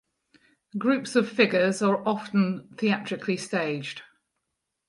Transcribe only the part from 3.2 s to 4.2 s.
staged.